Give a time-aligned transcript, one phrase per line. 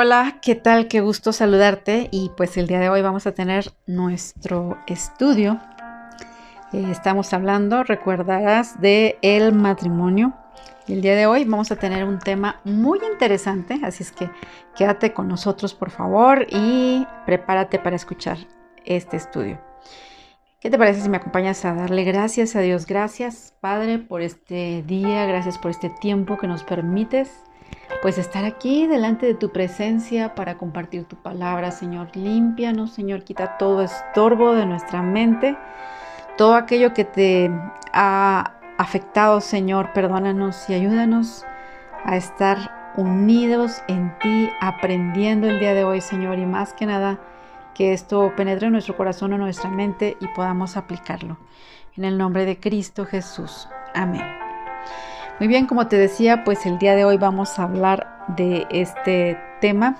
[0.00, 0.86] Hola, ¿qué tal?
[0.86, 5.58] Qué gusto saludarte y pues el día de hoy vamos a tener nuestro estudio.
[6.72, 10.34] Eh, estamos hablando, recordarás, de el matrimonio.
[10.86, 14.30] Y el día de hoy vamos a tener un tema muy interesante, así es que
[14.76, 18.38] quédate con nosotros por favor y prepárate para escuchar
[18.84, 19.60] este estudio.
[20.60, 22.86] ¿Qué te parece si me acompañas a darle gracias a Dios?
[22.86, 27.47] Gracias, Padre, por este día, gracias por este tiempo que nos permites
[28.02, 32.14] pues estar aquí delante de tu presencia para compartir tu palabra, Señor.
[32.14, 35.56] Límpianos, Señor, quita todo estorbo de nuestra mente,
[36.36, 37.50] todo aquello que te
[37.92, 41.44] ha afectado, Señor, perdónanos y ayúdanos
[42.04, 47.18] a estar unidos en ti, aprendiendo el día de hoy, Señor, y más que nada
[47.74, 51.38] que esto penetre en nuestro corazón o nuestra mente y podamos aplicarlo.
[51.96, 53.68] En el nombre de Cristo Jesús.
[53.94, 54.47] Amén.
[55.38, 59.38] Muy bien, como te decía, pues el día de hoy vamos a hablar de este
[59.60, 59.96] tema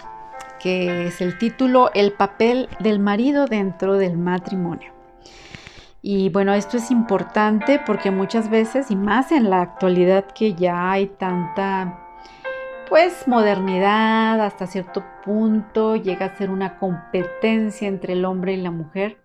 [0.59, 4.93] que es el título El papel del marido dentro del matrimonio.
[6.03, 10.91] Y bueno, esto es importante porque muchas veces, y más en la actualidad que ya
[10.91, 12.01] hay tanta,
[12.89, 18.73] pues, modernidad hasta cierto punto, llega a ser una competencia entre el hombre y la
[18.73, 19.19] mujer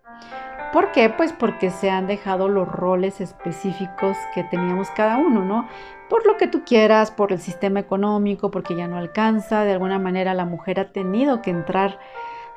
[0.74, 1.08] ¿Por qué?
[1.10, 5.70] Pues porque se han dejado los roles específicos que teníamos cada uno, ¿no?
[6.10, 10.00] Por lo que tú quieras, por el sistema económico, porque ya no alcanza, de alguna
[10.00, 12.00] manera la mujer ha tenido que entrar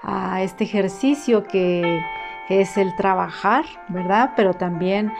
[0.02, 2.02] a este ejercicio que
[2.48, 4.32] es el trabajar, ¿verdad?
[4.34, 5.12] Pero también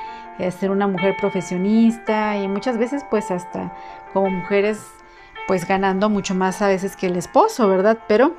[0.51, 3.75] ser una mujer profesionista y muchas veces pues hasta
[4.13, 4.87] como mujeres
[5.47, 7.99] pues ganando mucho más a veces que el esposo, ¿verdad?
[8.09, 8.35] Pero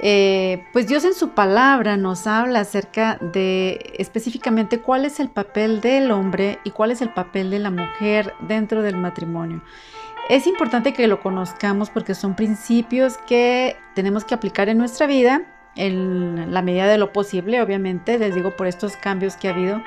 [0.00, 5.80] eh, pues Dios en su palabra nos habla acerca de específicamente cuál es el papel
[5.80, 9.62] del hombre y cuál es el papel de la mujer dentro del matrimonio.
[10.28, 15.42] Es importante que lo conozcamos porque son principios que tenemos que aplicar en nuestra vida
[15.76, 19.82] en la medida de lo posible, obviamente, les digo por estos cambios que ha habido,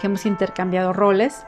[0.00, 1.44] que hemos intercambiado roles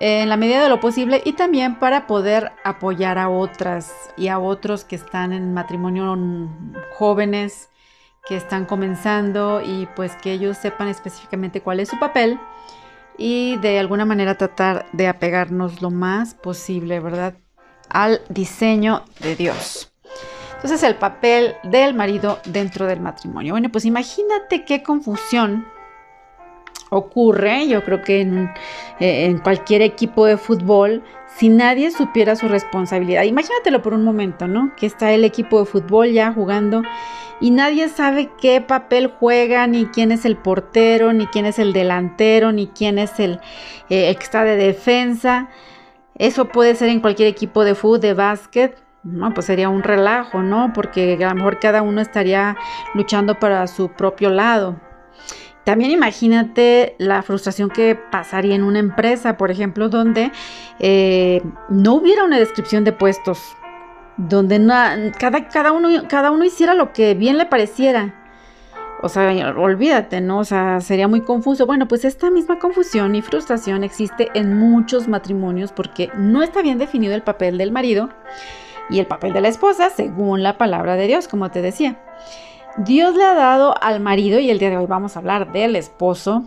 [0.00, 4.38] en la medida de lo posible y también para poder apoyar a otras y a
[4.38, 6.16] otros que están en matrimonio
[6.92, 7.70] jóvenes,
[8.26, 12.38] que están comenzando y pues que ellos sepan específicamente cuál es su papel
[13.16, 17.34] y de alguna manera tratar de apegarnos lo más posible, ¿verdad?
[17.88, 19.92] Al diseño de Dios.
[20.54, 23.52] Entonces el papel del marido dentro del matrimonio.
[23.52, 25.66] Bueno, pues imagínate qué confusión
[26.94, 28.50] ocurre, yo creo que en,
[29.00, 31.02] eh, en, cualquier equipo de fútbol,
[31.36, 33.24] si nadie supiera su responsabilidad.
[33.24, 34.72] Imagínatelo por un momento, ¿no?
[34.76, 36.82] Que está el equipo de fútbol ya jugando
[37.40, 41.72] y nadie sabe qué papel juega, ni quién es el portero, ni quién es el
[41.72, 43.40] delantero, ni quién es el,
[43.90, 45.48] eh, está de defensa.
[46.16, 50.42] Eso puede ser en cualquier equipo de fútbol, de básquet, no, pues sería un relajo,
[50.42, 50.72] ¿no?
[50.72, 52.56] Porque a lo mejor cada uno estaría
[52.94, 54.80] luchando para su propio lado.
[55.64, 60.30] También imagínate la frustración que pasaría en una empresa, por ejemplo, donde
[60.78, 63.40] eh, no hubiera una descripción de puestos,
[64.18, 64.60] donde
[65.18, 68.20] cada, uno, cada uno hiciera lo que bien le pareciera.
[69.02, 70.38] O sea, olvídate, ¿no?
[70.38, 71.66] O sea, sería muy confuso.
[71.66, 76.78] Bueno, pues esta misma confusión y frustración existe en muchos matrimonios porque no está bien
[76.78, 78.08] definido el papel del marido
[78.88, 81.98] y el papel de la esposa según la palabra de Dios, como te decía.
[82.76, 85.76] Dios le ha dado al marido, y el día de hoy vamos a hablar del
[85.76, 86.42] esposo.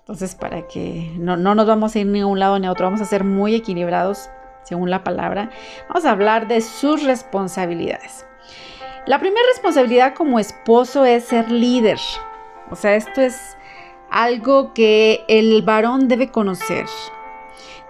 [0.00, 2.86] Entonces, para que no, nos vamos a ir ni a un lado ni a otro,
[2.86, 4.30] vamos a ser muy equilibrados
[4.62, 5.50] según la palabra.
[5.88, 8.24] Vamos a hablar de sus responsabilidades.
[9.06, 11.98] La primera responsabilidad como esposo es ser líder.
[12.70, 13.56] O sea, esto es
[14.10, 16.86] algo que el varón debe conocer.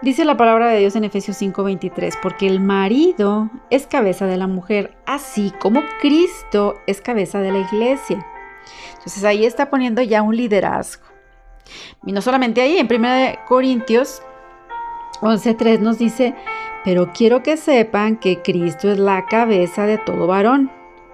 [0.04, 4.46] Dice la palabra de Dios en Efesios 5:23, porque el marido es cabeza de la
[4.46, 8.22] mujer, así como Cristo es cabeza de la iglesia.
[8.96, 11.06] Entonces ahí está poniendo ya un liderazgo.
[12.04, 14.20] Y no solamente ahí, en 1 Corintios
[15.22, 16.34] 11:3 nos dice,
[16.84, 20.70] pero quiero que sepan que Cristo es la cabeza de todo varón,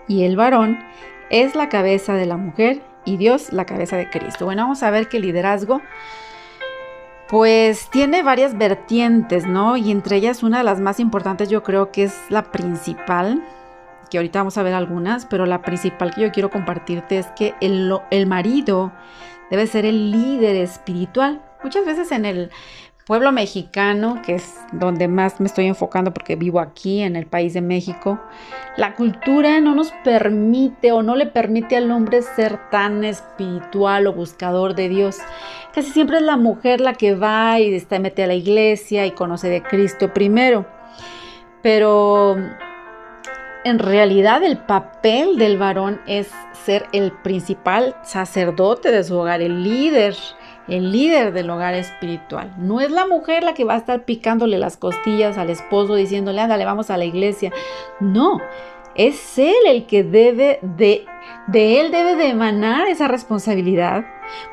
[0.09, 0.81] y el varón
[1.31, 4.47] es la cabeza de la mujer, y Dios la cabeza de Cristo.
[4.47, 5.81] Bueno, vamos a ver que el liderazgo
[7.31, 9.77] pues tiene varias vertientes, ¿no?
[9.77, 13.41] Y entre ellas una de las más importantes yo creo que es la principal,
[14.11, 17.55] que ahorita vamos a ver algunas, pero la principal que yo quiero compartirte es que
[17.61, 18.91] el, el marido
[19.49, 21.41] debe ser el líder espiritual.
[21.63, 22.51] Muchas veces en el
[23.11, 27.55] pueblo mexicano, que es donde más me estoy enfocando porque vivo aquí en el país
[27.55, 28.21] de México,
[28.77, 34.13] la cultura no nos permite o no le permite al hombre ser tan espiritual o
[34.13, 35.17] buscador de Dios.
[35.75, 39.11] Casi siempre es la mujer la que va y está mete a la iglesia y
[39.11, 40.65] conoce de Cristo primero.
[41.63, 42.37] Pero
[43.65, 46.31] en realidad el papel del varón es
[46.65, 50.15] ser el principal sacerdote de su hogar, el líder,
[50.71, 52.55] el líder del hogar espiritual.
[52.59, 56.41] No es la mujer la que va a estar picándole las costillas al esposo diciéndole,
[56.41, 57.53] ándale, vamos a la iglesia.
[57.99, 58.41] No,
[58.95, 61.05] es él el que debe de,
[61.49, 64.05] de él debe de emanar esa responsabilidad.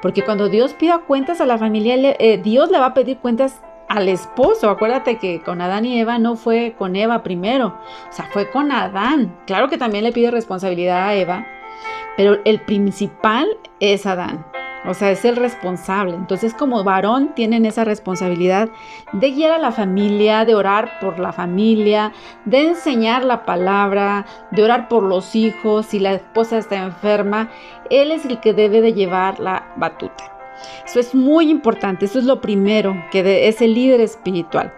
[0.02, 3.62] Porque cuando Dios pida cuentas a la familia, eh, Dios le va a pedir cuentas
[3.88, 4.70] al esposo.
[4.70, 7.78] Acuérdate que con Adán y Eva no fue con Eva primero,
[8.10, 9.38] o sea, fue con Adán.
[9.46, 11.46] Claro que también le pide responsabilidad a Eva,
[12.16, 13.48] pero el principal
[13.80, 14.46] es Adán.
[14.88, 16.16] O sea, es el responsable.
[16.16, 18.70] Entonces, como varón, tienen esa responsabilidad
[19.12, 22.14] de guiar a la familia, de orar por la familia,
[22.46, 25.88] de enseñar la palabra, de orar por los hijos.
[25.88, 27.50] Si la esposa está enferma,
[27.90, 30.32] él es el que debe de llevar la batuta.
[30.86, 34.74] Eso es muy importante, eso es lo primero, que es el líder espiritual.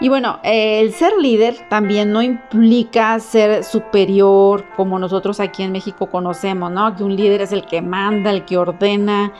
[0.00, 6.10] Y bueno, el ser líder también no implica ser superior como nosotros aquí en México
[6.10, 6.94] conocemos, ¿no?
[6.94, 9.32] Que un líder es el que manda, el que ordena,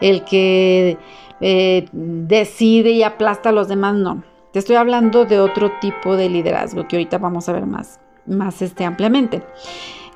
[0.00, 0.98] el que
[1.40, 4.22] eh, decide y aplasta a los demás, no.
[4.52, 8.60] Te estoy hablando de otro tipo de liderazgo que ahorita vamos a ver más, más
[8.60, 9.42] este, ampliamente.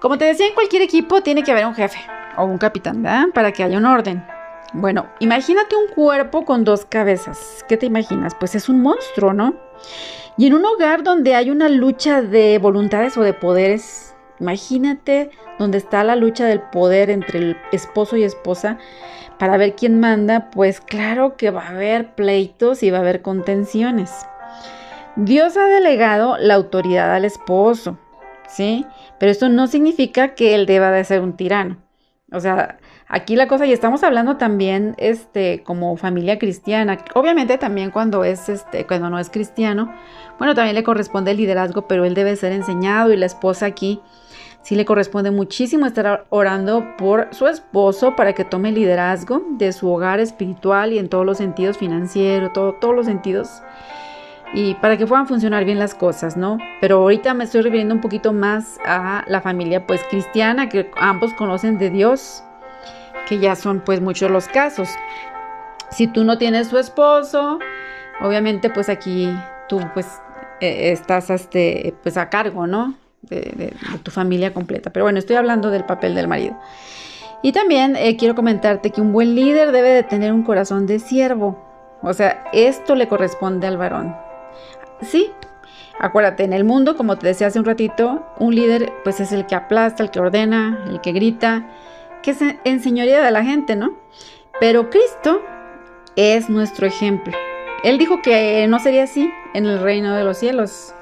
[0.00, 1.98] Como te decía, en cualquier equipo tiene que haber un jefe
[2.36, 3.26] o un capitán, ¿verdad?
[3.34, 4.37] Para que haya un orden.
[4.74, 7.64] Bueno, imagínate un cuerpo con dos cabezas.
[7.68, 8.34] ¿Qué te imaginas?
[8.34, 9.54] Pues es un monstruo, ¿no?
[10.36, 15.78] Y en un hogar donde hay una lucha de voluntades o de poderes, imagínate donde
[15.78, 18.78] está la lucha del poder entre el esposo y esposa
[19.38, 23.22] para ver quién manda, pues claro que va a haber pleitos y va a haber
[23.22, 24.12] contenciones.
[25.16, 27.98] Dios ha delegado la autoridad al esposo,
[28.48, 28.84] ¿sí?
[29.18, 31.78] Pero esto no significa que él deba de ser un tirano.
[32.30, 37.90] O sea, aquí la cosa, y estamos hablando también, este, como familia cristiana, obviamente también
[37.90, 39.92] cuando es, este, cuando no es cristiano,
[40.38, 44.00] bueno, también le corresponde el liderazgo, pero él debe ser enseñado y la esposa aquí
[44.62, 49.90] sí le corresponde muchísimo estar orando por su esposo para que tome liderazgo de su
[49.90, 53.62] hogar espiritual y en todos los sentidos financieros, todos los sentidos
[54.52, 56.58] y para que puedan funcionar bien las cosas, ¿no?
[56.80, 61.34] Pero ahorita me estoy refiriendo un poquito más a la familia pues cristiana, que ambos
[61.34, 62.42] conocen de Dios,
[63.28, 64.88] que ya son pues muchos los casos.
[65.90, 67.58] Si tú no tienes tu esposo,
[68.20, 69.28] obviamente pues aquí
[69.68, 70.06] tú pues
[70.60, 72.94] eh, estás este, pues a cargo, ¿no?
[73.22, 74.90] De, tu familia completa.
[74.90, 76.58] Pero bueno, estoy hablando del papel del marido.
[77.42, 80.98] Y también eh, quiero comentarte que un buen líder debe de tener un corazón de
[80.98, 81.64] siervo.
[82.02, 84.16] O sea, esto le corresponde al varón.
[85.02, 85.30] Sí,
[86.00, 89.46] acuérdate, en el mundo, como te decía hace un ratito, un líder pues es el
[89.46, 91.68] que aplasta, el que ordena, el que grita,
[92.22, 93.96] que es enseñoría de la gente, ¿no?
[94.60, 95.42] Pero Cristo
[96.16, 97.32] es nuestro ejemplo.
[97.84, 100.94] Él dijo que no sería así en el reino de los cielos.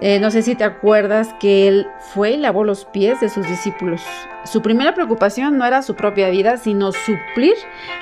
[0.00, 3.46] Eh, no sé si te acuerdas que él fue y lavó los pies de sus
[3.46, 4.02] discípulos.
[4.44, 7.54] Su primera preocupación no era su propia vida, sino suplir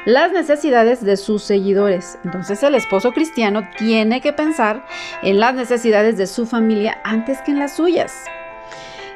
[0.04, 2.18] las necesidades de sus seguidores.
[2.24, 4.84] Entonces el esposo cristiano tiene que pensar
[5.22, 8.24] en las necesidades de su familia antes que en las suyas.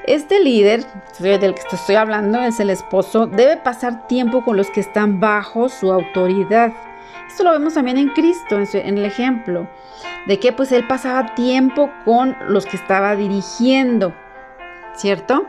[0.09, 0.87] Este líder
[1.19, 5.69] del que estoy hablando es el esposo, debe pasar tiempo con los que están bajo
[5.69, 6.73] su autoridad.
[7.29, 9.69] Esto lo vemos también en Cristo, en, el ejemplo,
[10.27, 14.15] de que pues él pasaba tiempo con los que estaba dirigiendo,
[14.97, 15.45] ¿cierto?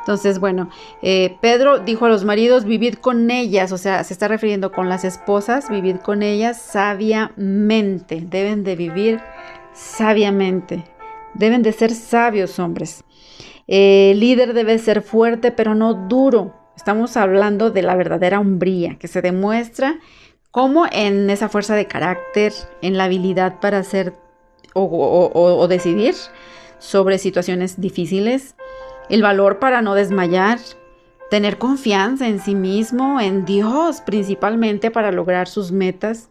[0.00, 0.70] Entonces, bueno,
[1.02, 4.88] eh, Pedro dijo a los maridos, vivid con ellas, o sea, se está refiriendo con
[4.88, 9.20] las esposas, vivid con ellas sabiamente, deben de vivir
[9.72, 10.82] sabiamente,
[11.34, 13.04] deben de ser sabios hombres.
[13.70, 16.56] El líder debe ser fuerte, pero no duro.
[16.76, 20.00] Estamos hablando de la verdadera hombría que se demuestra
[20.50, 24.14] como en esa fuerza de carácter, en la habilidad para hacer
[24.74, 26.16] o, decidir
[26.80, 28.56] sobre situaciones difíciles,
[29.08, 30.58] el valor para no desmayar,
[31.30, 36.28] tener confianza en sí mismo, en Dios principalmente para lograr sus metas.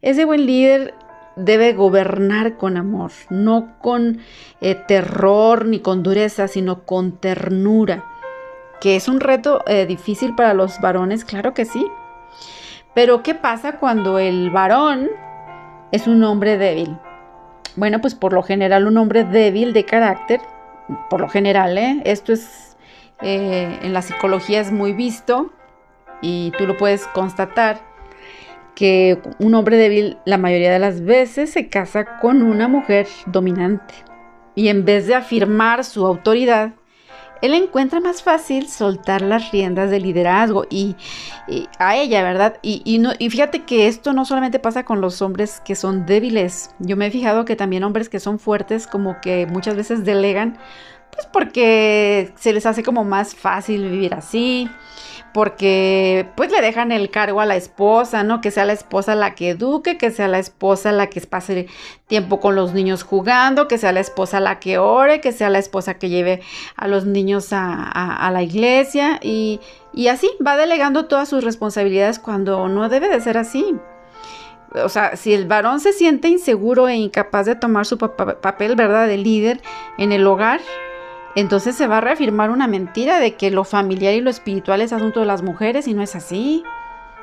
[0.00, 0.94] Ese buen líder
[1.36, 4.18] debe gobernar con amor, no con
[4.60, 8.04] eh, terror ni con dureza, sino con ternura.
[8.80, 11.86] Que es un reto eh, difícil para los varones, claro que sí,
[12.94, 15.08] pero ¿qué pasa cuando el varón
[15.92, 16.98] es un hombre débil?
[17.76, 20.40] Bueno, pues por lo general un hombre débil de carácter,
[21.08, 22.02] por lo general, ¿eh?
[22.04, 22.76] esto es
[23.22, 25.52] eh, en la psicología es muy visto
[26.20, 27.91] y tú lo puedes constatar
[28.74, 33.94] que un hombre débil la mayoría de las veces se casa con una mujer dominante
[34.54, 36.72] y en vez de afirmar su autoridad,
[37.40, 40.94] él encuentra más fácil soltar las riendas del liderazgo y,
[41.78, 42.58] a ella, ¿verdad?
[42.62, 46.70] Y, no, y fíjate que esto no solamente pasa con los hombres que son débiles.
[46.78, 50.56] Yo me he fijado que también hombres que son fuertes como que muchas veces delegan
[51.10, 54.70] Pues porque se les hace como más fácil vivir así,
[55.32, 58.40] porque pues le dejan el cargo a la esposa, ¿no?
[58.40, 61.68] Que sea la esposa la que eduque, que sea la esposa la que pase
[62.06, 65.58] tiempo con los niños jugando, que sea la esposa la que ore, que sea la
[65.58, 66.42] esposa que lleve
[66.76, 69.60] a los niños a, la iglesia y,
[69.92, 73.76] y así va delegando todas sus responsabilidades cuando no debe de ser así.
[74.74, 79.06] O sea, si el varón se siente inseguro e incapaz de tomar su papel, ¿verdad?,
[79.06, 79.60] de líder
[79.98, 80.60] en el hogar,
[81.34, 84.92] entonces se va a reafirmar una mentira de que lo familiar y lo espiritual es
[84.92, 86.62] asunto de las mujeres y no es así.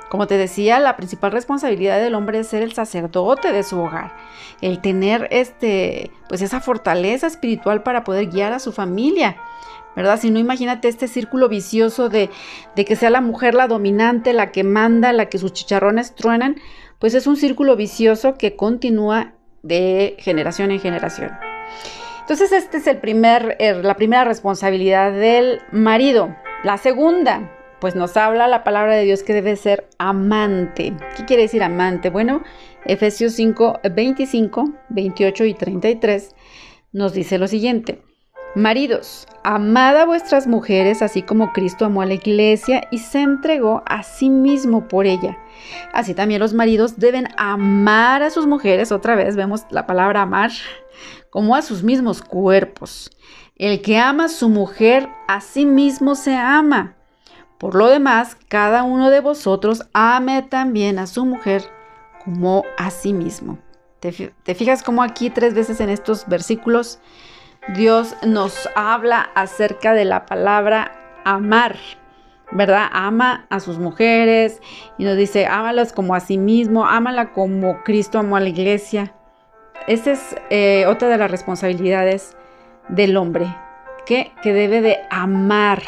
[0.09, 4.15] Como te decía, la principal responsabilidad del hombre es ser el sacerdote de su hogar,
[4.61, 9.37] el tener este, pues esa fortaleza espiritual para poder guiar a su familia.
[9.95, 10.19] ¿verdad?
[10.19, 12.29] Si no, imagínate este círculo vicioso de,
[12.75, 16.55] de, que sea la mujer la dominante, la que manda, la que sus chicharrones truenan,
[16.99, 21.31] pues es un círculo vicioso que continúa de generación en generación.
[22.29, 26.35] Entonces, esta es el primer, er, la primera responsabilidad del marido.
[26.63, 27.49] La segunda,
[27.81, 30.93] pues nos habla la palabra de Dios que debe ser amante.
[31.17, 32.11] ¿Qué quiere decir amante?
[32.11, 32.43] Bueno,
[32.85, 36.35] Efesios 5, 25, 28 y 33
[36.91, 38.03] nos dice lo siguiente.
[38.53, 43.81] Maridos, amad a vuestras mujeres así como Cristo amó a la iglesia y se entregó
[43.87, 45.39] a sí mismo por ella.
[45.93, 50.51] Así también los maridos deben amar a sus mujeres, otra vez vemos la palabra amar,
[51.29, 53.11] como a sus mismos cuerpos.
[53.55, 56.95] El que ama a su mujer, a sí mismo se ama.
[57.57, 61.63] Por lo demás, cada uno de vosotros ame también a su mujer
[62.23, 63.59] como a sí mismo.
[63.99, 66.99] ¿Te, fijas cómo aquí tres veces en estos versículos
[67.75, 71.75] Dios nos habla acerca de la palabra amar?
[72.51, 72.87] ¿verdad?
[72.91, 74.61] Ama a sus mujeres
[74.97, 79.13] y nos dice, ámalas como a sí mismo, ámala como Cristo amó a la iglesia.
[79.87, 82.35] Esa es eh, otra de las responsabilidades
[82.89, 83.47] del hombre,
[84.05, 85.81] que, que debe de amar.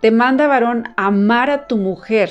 [0.00, 2.30] Te manda varón amar a tu mujer.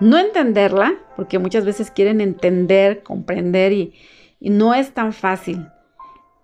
[0.00, 3.94] No entenderla, porque muchas veces quieren entender, comprender y,
[4.40, 5.68] no es tan fácil.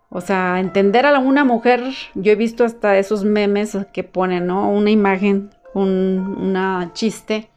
[0.08, 1.82] O sea, entender a una mujer,
[2.14, 4.70] yo he visto hasta esos memes que ponen, ¿no?
[4.70, 7.50] Una imagen, un una chiste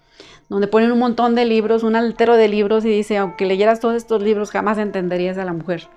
[0.49, 3.95] donde ponen un montón de libros, un altero de libros y dice, aunque leyeras todos
[3.95, 5.87] estos libros, jamás entenderías a la mujer.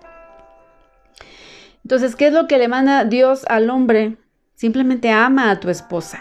[1.85, 4.17] Entonces, ¿qué es lo que le manda Dios al hombre?
[4.55, 6.19] Simplemente ama a tu esposa.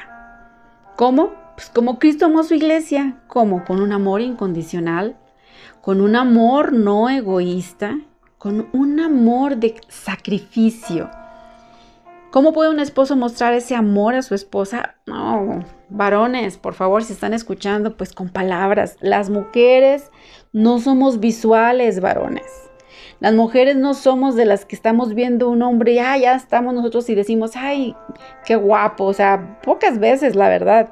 [0.96, 1.34] ¿Cómo?
[1.56, 3.22] Pues como Cristo amó su iglesia.
[3.28, 3.66] ¿Cómo?
[3.66, 5.18] Con un amor incondicional,
[5.82, 7.98] con un amor no egoísta,
[8.38, 11.10] con un amor de sacrificio.
[12.36, 14.96] ¿Cómo puede un esposo mostrar ese amor a su esposa?
[15.06, 18.98] No, varones, por favor, si están escuchando, pues con palabras.
[19.00, 20.12] Las mujeres
[20.52, 22.44] no somos visuales, varones.
[23.22, 26.74] Las mujeres no somos de las que estamos viendo un hombre y ah, ya estamos
[26.74, 27.96] nosotros y decimos, ay,
[28.46, 29.06] qué guapo.
[29.06, 30.90] O sea, pocas veces, la verdad.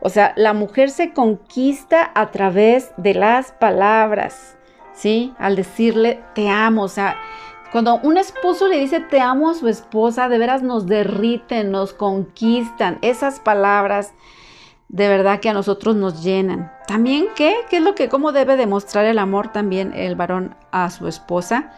[0.00, 4.58] O sea, la mujer se conquista a través de las palabras,
[4.92, 5.32] ¿sí?
[5.38, 6.82] Al decirle, te amo.
[6.82, 7.16] O sea,
[7.72, 11.94] cuando un esposo le dice te amo a su esposa, de veras nos derriten, nos
[11.94, 12.98] conquistan.
[13.00, 14.12] Esas palabras
[14.92, 16.70] de verdad que a nosotros nos llenan.
[16.86, 17.54] También, ¿qué?
[17.70, 21.72] ¿Qué es lo que, cómo debe demostrar el amor también el varón a su esposa?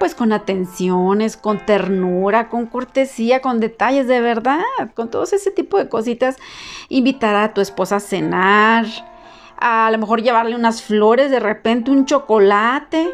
[0.00, 5.78] Pues con atenciones, con ternura, con cortesía, con detalles de verdad, con todo ese tipo
[5.78, 6.38] de cositas.
[6.88, 8.86] Invitar a tu esposa a cenar,
[9.58, 13.08] a lo mejor llevarle unas flores, de repente un chocolate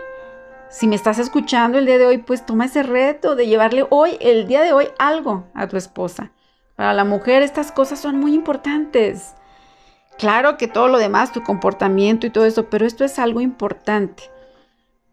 [0.72, 4.16] si me estás escuchando el día de hoy, pues toma ese reto de llevarle hoy,
[4.20, 6.32] el día de hoy, algo a tu esposa.
[6.76, 9.34] Para la mujer estas cosas son muy importantes.
[10.16, 14.22] Claro que todo lo demás, tu comportamiento y todo eso, pero esto es algo importante.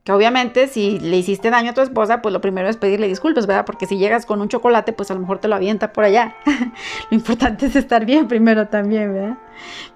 [0.05, 3.45] Que obviamente si le hiciste daño a tu esposa, pues lo primero es pedirle disculpas,
[3.45, 3.65] ¿verdad?
[3.65, 6.37] Porque si llegas con un chocolate, pues a lo mejor te lo avienta por allá.
[7.11, 9.37] lo importante es estar bien primero también, ¿verdad?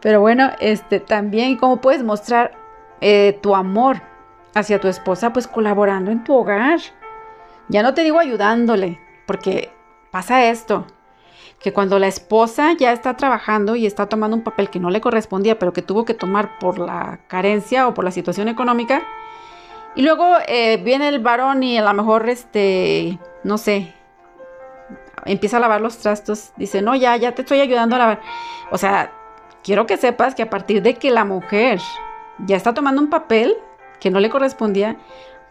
[0.02, 2.52] Pero bueno, este también cómo puedes mostrar
[3.00, 4.13] eh, tu amor
[4.54, 6.80] hacia tu esposa, pues colaborando en tu hogar.
[7.70, 9.72] Ya no te digo ayudándole, porque
[10.12, 10.86] pasa esto,
[11.60, 15.02] que cuando la esposa ya está trabajando y está tomando un papel que no le
[15.02, 19.04] correspondía, pero que tuvo que tomar por la carencia o por la situación económica,
[19.96, 23.94] y luego eh, viene el varón y a lo mejor, este, no sé,
[25.26, 28.22] empieza a lavar los trastos, dice, no, ya, ya te estoy ayudando a lavar.
[28.72, 29.12] O sea,
[29.64, 31.80] quiero que sepas que a partir de que la mujer
[32.40, 33.56] ya está tomando un papel,
[34.00, 34.98] que no le correspondía,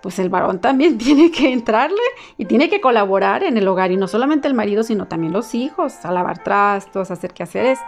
[0.03, 2.03] pues el varón también tiene que entrarle
[2.37, 3.93] y tiene que colaborar en el hogar.
[3.93, 7.79] Y no solamente el marido, sino también los hijos, a lavar trastos, a hacer quehaceres.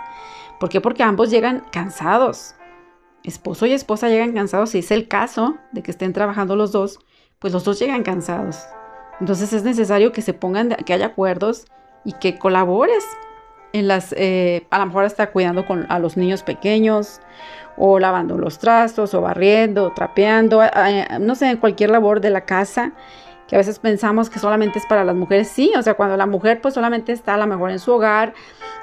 [0.58, 0.80] ¿Por qué?
[0.80, 2.54] Porque ambos llegan cansados.
[3.22, 4.70] Esposo y esposa llegan cansados.
[4.70, 7.00] Si es el caso de que estén trabajando los dos,
[7.38, 8.64] pues los dos llegan cansados.
[9.20, 11.66] Entonces es necesario que se pongan, que haya acuerdos
[12.04, 13.04] y que colabores
[13.72, 17.20] en las, eh, a lo mejor está cuidando con, a los niños pequeños
[17.76, 20.62] o lavando los trastos o barriendo, o trapeando,
[21.20, 22.92] no sé, en cualquier labor de la casa
[23.48, 26.26] que a veces pensamos que solamente es para las mujeres, sí, o sea, cuando la
[26.26, 28.32] mujer pues solamente está a lo mejor en su hogar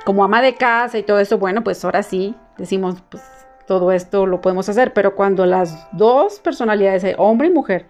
[0.06, 3.24] como ama de casa y todo eso, bueno, pues ahora sí decimos, pues
[3.66, 7.88] todo esto lo podemos hacer, pero cuando las dos personalidades, hombre y mujer,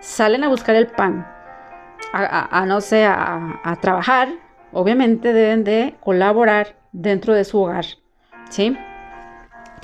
[0.00, 1.26] salen a buscar el pan,
[2.12, 4.28] a, no sé, a trabajar,
[4.72, 7.84] obviamente deben de colaborar dentro de su hogar,
[8.50, 8.76] ¿sí?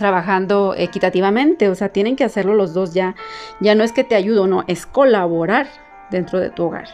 [0.00, 3.14] Trabajando equitativamente, o sea, tienen que hacerlo los dos ya.
[3.60, 5.68] Ya no es que te ayudo, no, es colaborar
[6.10, 6.88] dentro de tu hogar.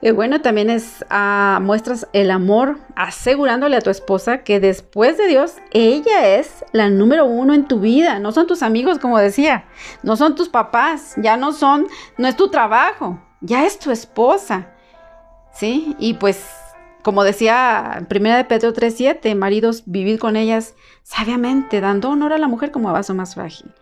[0.00, 5.26] Y bueno, también es ah, muestras el amor asegurándole a tu esposa que después de
[5.26, 8.18] Dios, ella es la número uno en tu vida.
[8.20, 9.66] No son tus amigos, como decía,
[10.02, 14.68] no son tus papás, ya no son, no es tu trabajo, ya es tu esposa.
[15.52, 15.94] ¿Sí?
[15.98, 16.46] Y pues
[17.08, 20.74] como decía Primera de Pedro 3:7, maridos, vivid con ellas
[21.04, 23.72] sabiamente, dando honor a la mujer como a vaso más frágil.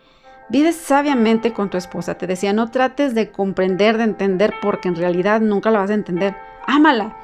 [0.49, 2.15] Vive sabiamente con tu esposa.
[2.15, 5.95] Te decía, no trates de comprender, de entender, porque en realidad nunca la vas a
[5.95, 6.37] entender.
[6.69, 7.17] Ámala.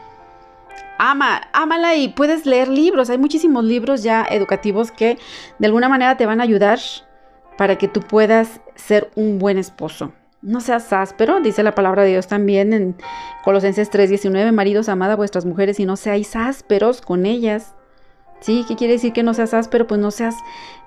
[0.99, 3.09] Ama, ámala y puedes leer libros.
[3.09, 5.19] Hay muchísimos libros ya educativos que
[5.61, 6.81] de alguna manera te van a ayudar
[7.57, 10.13] para que tú puedas ser un buen esposo.
[10.43, 12.97] No seas áspero, dice la palabra de Dios también en
[13.45, 17.75] Colosenses 3:19, maridos, amad a vuestras mujeres y no seáis ásperos con ellas.
[18.41, 18.65] ¿Sí?
[18.67, 19.87] ¿Qué quiere decir que no seas áspero?
[19.87, 20.35] Pues no seas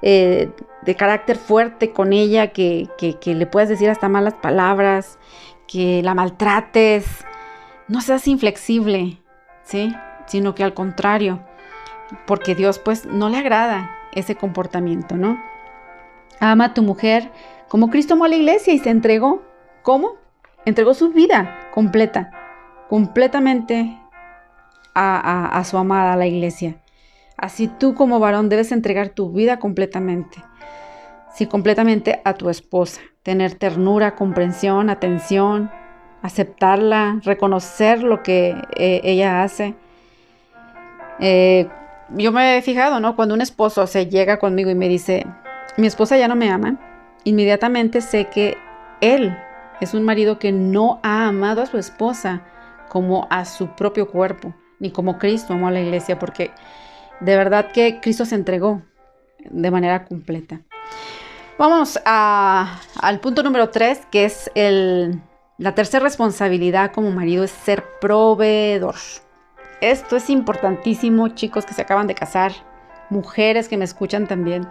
[0.01, 0.49] eh,
[0.81, 5.17] de carácter fuerte con ella, que, que le puedas decir hasta malas palabras,
[5.65, 7.05] que la maltrates.
[7.87, 9.21] No seas inflexible,
[9.63, 9.95] ¿sí?
[10.25, 11.39] Sino que al contrario,
[12.27, 15.41] porque Dios pues no le agrada ese comportamiento, ¿no?
[16.41, 17.31] Ama a tu mujer
[17.69, 19.41] como Cristo amó a la iglesia y se entregó.
[19.81, 20.13] ¿Cómo?
[20.65, 22.31] Entregó su vida completa,
[22.89, 23.99] completamente
[24.95, 26.77] a, su amada, a la iglesia.
[27.37, 30.37] Así tú como varón debes entregar tu vida completamente.
[31.33, 33.01] Sí, completamente a tu esposa.
[33.21, 35.69] Tener ternura, comprensión, atención,
[36.21, 39.75] aceptarla, reconocer lo que eh, ella hace.
[41.19, 41.67] Eh,
[42.09, 43.15] yo me he fijado, ¿no?
[43.15, 45.25] Cuando un esposo se llega conmigo y me dice,
[45.77, 46.79] mi esposa ya no me ama,
[47.25, 48.57] inmediatamente sé que
[49.01, 49.37] él
[49.81, 52.43] es un marido que no ha amado a su esposa
[52.87, 56.51] como a su propio cuerpo, ni como Cristo amó a la iglesia, porque
[57.19, 58.81] de verdad que Cristo se entregó
[59.49, 60.61] de manera completa.
[61.57, 64.49] Vamos al punto número tres, que es
[65.57, 68.95] la tercera responsabilidad como marido, es ser proveedor.
[69.81, 72.53] Esto es importantísimo, chicos que se acaban de casar,
[73.09, 74.67] mujeres que me escuchan también.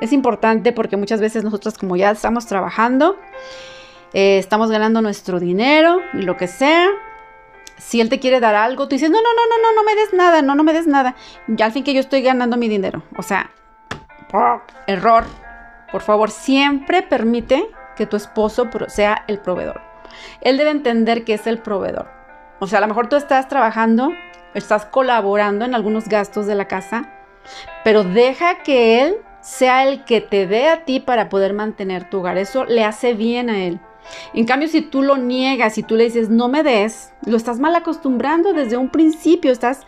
[0.00, 3.18] Es importante porque muchas veces nosotros como ya estamos trabajando,
[4.12, 6.88] eh, estamos ganando nuestro dinero y lo que sea.
[7.76, 9.94] Si él te quiere dar algo, tú dices, no, no, no, no, no, no me
[9.94, 11.16] des nada, no, no me des nada.
[11.48, 13.02] Ya al fin que yo estoy ganando mi dinero.
[13.16, 13.50] O sea,
[14.86, 15.24] error.
[15.90, 19.80] Por favor, siempre permite que tu esposo sea el proveedor.
[20.40, 22.08] Él debe entender que es el proveedor.
[22.60, 24.10] O sea, a lo mejor tú estás trabajando,
[24.54, 27.10] estás colaborando en algunos gastos de la casa,
[27.84, 32.20] pero deja que él sea el que te dé a ti para poder mantener tu
[32.20, 32.38] hogar.
[32.38, 33.78] Eso le hace bien a él.
[34.32, 37.60] En cambio, si tú lo niegas, y tú le dices, no me des, lo estás
[37.60, 39.52] mal acostumbrando desde un principio.
[39.52, 39.82] Estás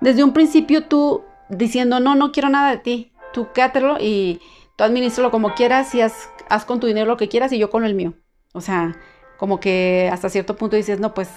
[0.00, 3.12] desde un principio tú diciendo, no, no quiero nada de ti.
[3.32, 4.40] Tú quédatelo y
[4.76, 7.68] tú administralo como quieras y haz, haz con tu dinero lo que quieras y yo
[7.68, 8.14] con el mío.
[8.52, 8.96] O sea,
[9.38, 11.28] como que hasta cierto punto dices, no, pues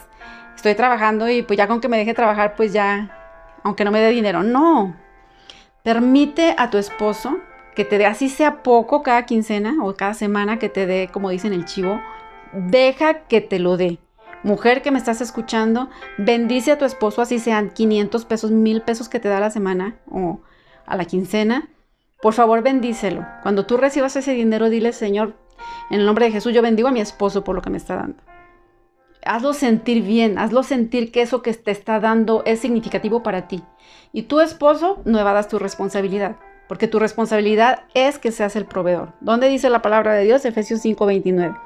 [0.55, 3.99] estoy trabajando y pues ya con que me deje trabajar, pues ya, aunque no me
[3.99, 4.43] dé dinero.
[4.43, 4.95] No.
[5.81, 7.39] Permite a tu esposo
[7.75, 11.29] que te dé así sea poco cada quincena o cada semana que te dé, como
[11.29, 11.99] dicen el chivo,
[12.53, 13.99] deja que te lo dé.
[14.43, 19.09] Mujer que me estás escuchando, bendice a tu esposo así sean 500 pesos, 1000 pesos
[19.09, 20.41] que te da a la semana o
[20.85, 21.69] a la quincena.
[22.21, 23.25] Por favor, bendícelo.
[23.41, 25.35] Cuando tú recibas ese dinero, dile, Señor,
[25.89, 27.95] en el nombre de Jesús, yo bendigo a mi esposo por lo que me está
[27.95, 28.21] dando.
[29.25, 33.63] Hazlo sentir bien, hazlo sentir que eso que te está dando es significativo para ti.
[34.11, 36.35] Y tu esposo no evadas tu responsabilidad
[36.67, 39.13] porque tu responsabilidad es que seas el proveedor.
[39.21, 40.45] ¿Dónde dice la palabra de Dios?
[40.45, 41.57] Efesios 5:29.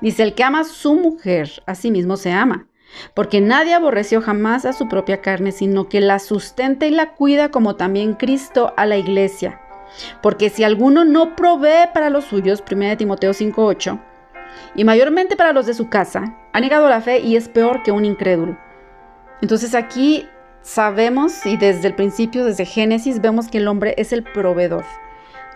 [0.00, 2.66] Dice, el que ama a su mujer, a sí mismo se ama,
[3.14, 7.50] porque nadie aborreció jamás a su propia carne, sino que la sustenta y la cuida
[7.50, 9.60] como también Cristo a la iglesia.
[10.22, 14.00] Porque si alguno no provee para los suyos, 1 Timoteo 5:8,
[14.74, 17.92] y mayormente para los de su casa, ha negado la fe y es peor que
[17.92, 18.56] un incrédulo.
[19.40, 20.26] Entonces aquí
[20.68, 24.84] sabemos y desde el principio, desde Génesis, vemos que el hombre es el proveedor.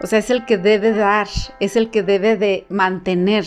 [0.00, 1.28] O sea, es el que debe dar,
[1.60, 3.44] es el que debe de mantener.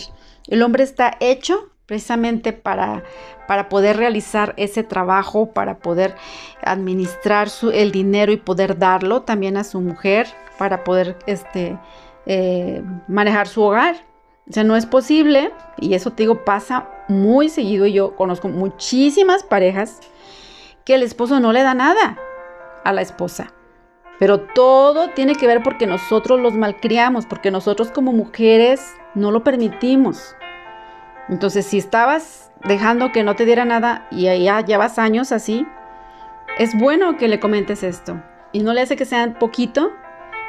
[0.47, 3.03] El hombre está hecho precisamente para,
[3.47, 6.15] para poder realizar ese trabajo, para poder
[6.61, 10.27] administrar su, el dinero y poder darlo también a su mujer,
[10.59, 11.77] para poder este,
[12.27, 13.95] eh, manejar su hogar.
[14.47, 17.87] O sea, no es posible, y eso te digo, pasa muy seguido.
[17.87, 19.99] Yo conozco muchísimas parejas
[20.85, 22.17] que el esposo no le da nada
[22.83, 23.51] a la esposa.
[24.17, 29.43] Pero todo tiene que ver porque nosotros los malcriamos, porque nosotros como mujeres no lo
[29.43, 30.35] permitimos.
[31.27, 35.67] Entonces, si estabas dejando que no te diera nada y ya llevas años así,
[36.57, 38.21] es bueno que le comentes esto.
[38.53, 39.91] Y no le hace que sea poquito,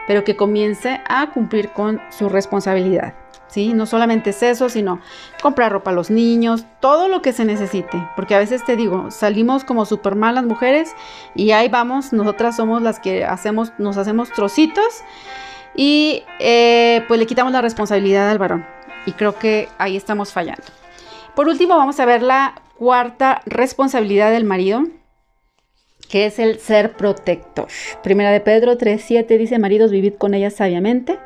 [0.07, 3.15] pero que comience a cumplir con su responsabilidad.
[3.49, 3.73] ¿Sí?
[3.73, 5.01] No solamente es eso, sino
[5.41, 8.07] comprar ropa a los niños, todo lo que se necesite.
[8.17, 10.95] Porque a veces te digo, salimos como súper malas mujeres
[11.35, 15.05] y ahí vamos, nosotras somos las que hacemos, nos hacemos trocitos
[15.77, 18.67] y eh, pues le quitamos la responsabilidad al varón.
[19.07, 20.65] Y creo que ahí estamos fallando.
[21.37, 24.83] Por último, vamos a ver la cuarta responsabilidad del marido,
[26.09, 27.67] que es el ser protector.
[28.03, 31.19] Primera de Pedro 3:7 dice, maridos, vivid con ella sabiamente,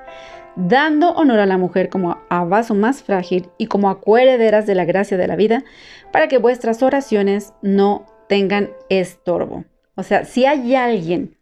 [0.56, 4.84] dando honor a la mujer como a vaso más frágil y como a de la
[4.84, 5.64] gracia de la vida,
[6.12, 9.64] para que vuestras oraciones no tengan estorbo.
[9.94, 11.36] O sea, si hay alguien,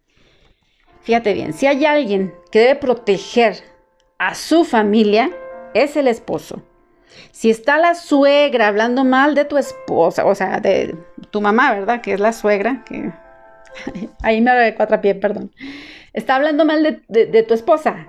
[1.03, 3.57] fíjate bien, si hay alguien que debe proteger
[4.18, 5.31] a su familia,
[5.74, 6.62] es el esposo.
[7.31, 10.96] Si está la suegra hablando mal de tu esposa, o sea, de
[11.31, 12.01] tu mamá, ¿verdad?
[12.01, 13.12] Que es la suegra, que
[14.22, 14.50] ahí me
[15.02, 15.52] pies, perdón.
[16.12, 18.07] Está hablando mal de, tu esposa.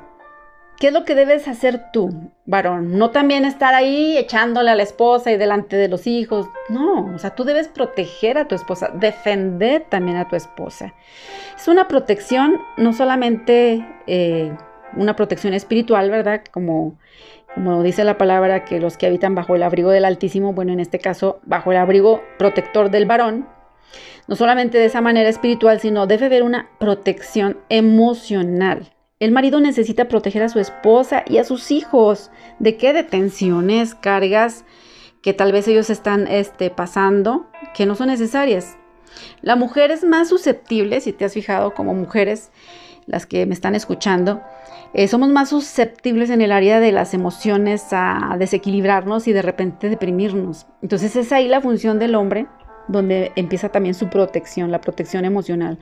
[0.79, 2.97] ¿Qué es lo que debes hacer tú, varón?
[2.97, 6.47] No también estar ahí echándole a la esposa y delante de los hijos.
[6.69, 10.93] No, o sea, tú debes proteger a tu esposa, defender también a tu esposa.
[11.57, 14.53] Es una protección, no solamente eh,
[14.95, 16.43] una protección espiritual, ¿verdad?
[16.49, 16.97] Como
[17.55, 20.79] como dice la palabra, que los que habitan bajo el abrigo del Altísimo, bueno, en
[20.79, 23.47] este caso, bajo el abrigo protector del varón,
[24.27, 28.91] no solamente de esa manera espiritual, sino debe haber una protección emocional.
[29.19, 32.31] El marido necesita proteger a su esposa y a sus hijos.
[32.59, 32.93] ¿De qué?
[32.93, 34.63] De tensiones, cargas
[35.21, 38.77] que tal vez ellos están este, pasando, que no son necesarias.
[39.41, 42.51] La mujer es más susceptible, si te has fijado, como mujeres,
[43.05, 44.41] las que me están escuchando,
[44.93, 49.89] eh, somos más susceptibles en el área de las emociones a desequilibrarnos y de repente
[49.89, 50.67] deprimirnos.
[50.81, 52.47] Entonces es ahí la función del hombre
[52.89, 55.79] donde empieza también su protección, la protección emocional,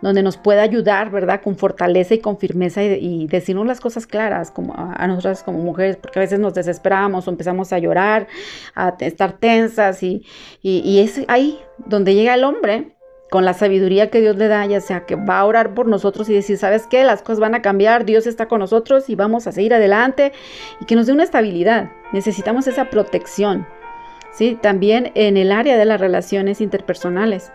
[0.00, 1.40] donde nos puede ayudar, ¿verdad?
[1.42, 5.96] Con fortaleza y con firmeza y, decirnos las cosas claras como a, nosotras como mujeres,
[5.96, 8.28] porque a veces nos desesperamos o empezamos a llorar,
[8.74, 10.24] a estar tensas y,
[10.62, 12.94] y es ahí donde llega el hombre
[13.30, 16.28] con la sabiduría que Dios le da, ya sea que va a orar por nosotros
[16.28, 17.04] y decir, ¿sabes qué?
[17.04, 20.32] Las cosas van a cambiar, Dios está con nosotros y vamos a seguir adelante
[20.80, 21.92] y que nos dé una estabilidad.
[22.12, 23.66] Necesitamos esa protección,
[24.32, 24.58] ¿sí?
[24.60, 27.52] También en el área de las relaciones interpersonales.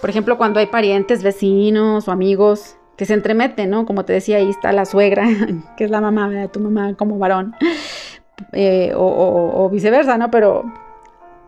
[0.00, 3.86] Por ejemplo, cuando hay parientes, vecinos o amigos que se entremeten, ¿no?
[3.86, 5.26] Como te decía, ahí está la suegra,
[5.76, 7.54] que es la mamá de tu mamá como varón,
[8.52, 10.30] eh, o, viceversa, ¿no?
[10.30, 10.64] Pero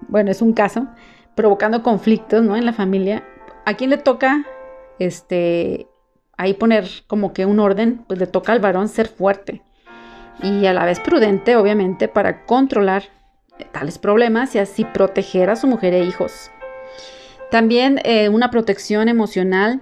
[0.08, 0.86] bueno, es un caso
[1.34, 2.56] provocando conflictos, ¿no?
[2.56, 3.22] En la familia,
[3.68, 4.46] ¿A quién le toca
[4.98, 5.88] este
[6.38, 8.02] ahí poner como que un orden?
[8.08, 9.60] Pues le toca al varón ser fuerte
[10.42, 13.02] y a la vez prudente, obviamente, para controlar
[13.72, 16.50] tales problemas y así proteger a su mujer e hijos.
[17.50, 19.80] También eh, una protección emocional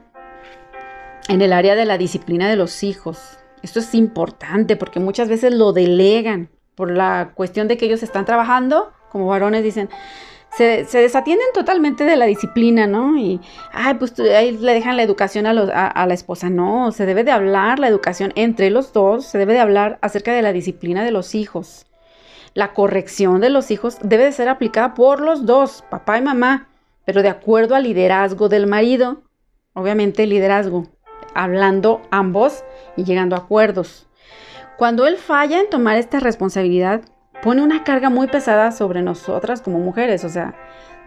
[1.28, 3.38] en el área de la disciplina de los hijos.
[3.62, 8.24] Esto es importante porque muchas veces lo delegan por la cuestión de que ellos están
[8.24, 9.88] trabajando, como varones dicen,
[10.56, 13.18] se, desatienden totalmente de la disciplina, ¿no?
[13.18, 13.40] Y,
[13.72, 16.48] ay, pues ahí le dejan la educación a, a, la esposa.
[16.48, 20.32] No, se debe de hablar la educación entre los dos, se debe de hablar acerca
[20.32, 21.86] de la disciplina de los hijos.
[22.56, 26.68] La corrección de los hijos debe de ser aplicada por los dos, papá y mamá,
[27.04, 29.18] pero de acuerdo al liderazgo del marido.
[29.74, 30.86] Obviamente liderazgo,
[31.34, 32.64] hablando ambos
[32.96, 34.06] y llegando a acuerdos.
[34.78, 37.02] Cuando él falla en tomar esta responsabilidad,
[37.42, 40.24] pone una carga muy pesada sobre nosotras como mujeres.
[40.24, 40.54] O sea,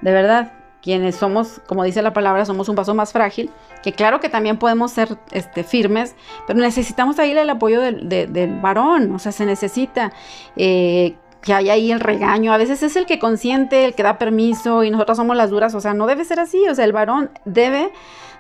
[0.03, 3.49] de verdad, quienes somos, como dice la palabra, somos un vaso más frágil,
[3.81, 9.15] que claro que también podemos ser este, firmes, pero necesitamos ahí el apoyo del, varón,
[9.15, 10.13] o sea, se necesita
[10.55, 14.17] eh, que haya ahí el regaño, a veces es el que consiente, el que da
[14.17, 16.91] permiso y nosotras somos las duras, o sea, no debe ser así, o sea, el
[16.91, 17.91] varón debe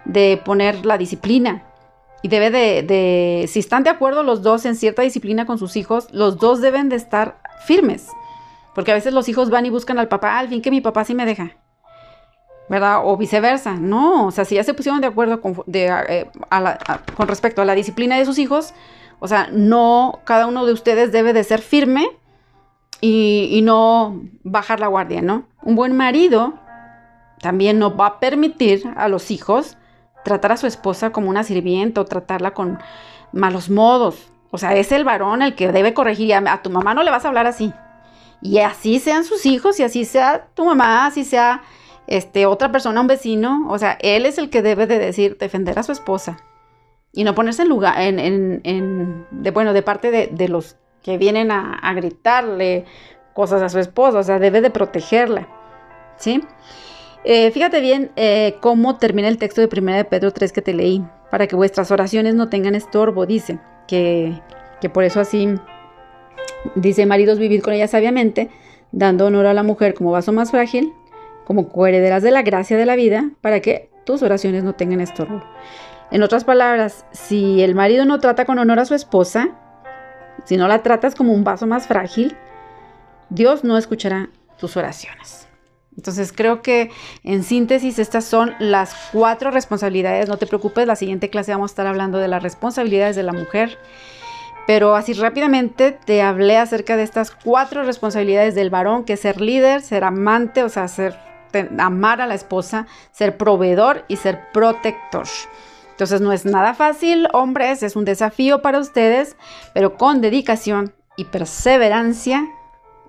[0.05, 1.63] de poner la disciplina,
[2.21, 5.77] y debe de, de, si están de acuerdo los dos en cierta disciplina con sus
[5.77, 8.07] hijos, los dos deben de estar firmes.
[8.75, 11.05] Porque a veces los hijos van y buscan al papá, al fin que mi papá
[11.05, 11.51] sí me deja.
[12.69, 13.01] ¿Verdad?
[13.03, 13.75] O viceversa.
[13.75, 16.25] No, o sea, si ya se pusieron de acuerdo con, eh,
[17.15, 18.73] con respecto a la disciplina de sus hijos,
[19.19, 22.09] o sea, no, cada uno de ustedes debe de ser firme
[23.01, 25.45] y, no bajar la guardia, ¿no?
[25.63, 26.53] Un buen marido
[27.41, 29.77] también no va a permitir a los hijos
[30.25, 32.79] tratar a su esposa como una sirvienta o tratarla con
[33.31, 34.31] malos modos.
[34.51, 36.33] O sea, es el varón el que debe corregir.
[36.33, 37.73] A, a tu mamá no le vas a hablar así.
[38.41, 41.61] Y así sean sus hijos y así sea tu mamá, así sea
[42.09, 43.67] este, otra persona, un vecino.
[43.69, 46.37] O sea, él es el que debe de decir, defender a su esposa.
[47.13, 48.19] Y no ponerse en lugar, en,
[48.63, 52.85] en, de, bueno, de parte de, los que vienen a, gritarle
[53.33, 54.19] cosas a su esposa.
[54.19, 55.47] O sea, debe de protegerla.
[56.17, 56.41] ¿Sí?
[57.23, 60.73] Eh, fíjate bien eh, cómo termina el texto de 1 de Pedro 3 que te
[60.73, 61.03] leí.
[61.31, 63.59] Para que vuestras oraciones no tengan estorbo, dice.
[63.87, 64.39] Que,
[64.81, 65.57] que por eso así
[66.75, 68.49] Dice, maridos, vivir con ella sabiamente,
[68.91, 70.93] dando honor a la mujer como vaso más frágil,
[71.45, 75.41] como coherederas de la gracia de la vida, para que tus oraciones no tengan estorbo.
[76.11, 79.49] En otras palabras, si el marido no trata con honor a su esposa,
[80.45, 82.35] si no la tratas como un vaso más frágil,
[83.29, 85.47] Dios no escuchará tus oraciones.
[85.95, 86.91] Entonces creo que
[87.23, 90.29] en síntesis estas son las cuatro responsabilidades.
[90.29, 93.33] No te preocupes, la siguiente clase vamos a estar hablando de las responsabilidades de la
[93.33, 93.77] mujer
[94.69, 99.81] pero así rápidamente te hablé acerca de estas cuatro responsabilidades del varón, que ser líder,
[99.81, 101.17] ser amante, o sea, ser,
[101.79, 105.25] amar a la esposa, ser proveedor y ser protector.
[105.99, 109.35] Entonces no es nada fácil, hombres, es un desafío para ustedes,
[109.73, 112.47] pero con dedicación y perseverancia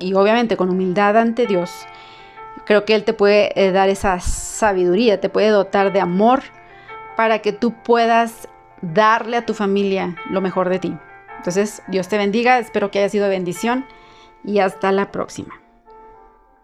[0.01, 1.71] y obviamente con humildad ante Dios,
[2.67, 6.43] creo que Él te puede eh, dar esa sabiduría, te puede dotar de amor
[7.17, 8.49] para que tú puedas
[8.83, 10.99] darle a tu familia lo mejor de ti.
[11.37, 13.87] Entonces, Dios te bendiga, espero que haya sido bendición
[14.43, 15.55] y hasta la próxima.